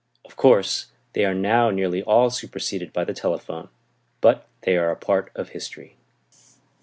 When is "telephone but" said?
3.13-4.47